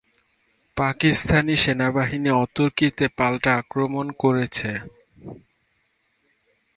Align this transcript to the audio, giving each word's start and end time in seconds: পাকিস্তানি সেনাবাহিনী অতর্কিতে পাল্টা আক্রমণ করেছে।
পাকিস্তানি 0.77 1.55
সেনাবাহিনী 1.55 2.29
অতর্কিতে 2.43 3.05
পাল্টা 3.17 3.51
আক্রমণ 3.55 4.05
করেছে। 4.19 4.69